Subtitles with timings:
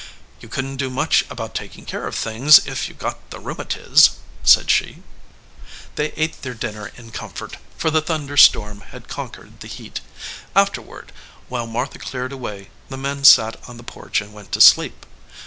[0.39, 4.15] "You couldn t do much about taking care of things if you got the rheumatiz,"
[4.43, 5.03] said she.
[5.93, 8.25] 148 THE OUTSIDE OF THE HOUSE They ate their dinner in comfort, for the thun
[8.25, 10.01] der storm had conquered the heat.
[10.55, 11.11] Afterward,
[11.49, 15.05] while Martha cleared away, the men sat on the porch and went to sleep.